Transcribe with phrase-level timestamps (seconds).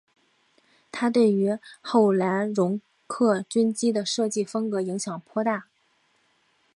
[0.91, 5.63] 它对于后来容克军机的设计风格影响颇大上。